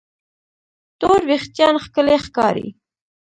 [0.99, 2.67] تور وېښتيان ښکلي ښکاري.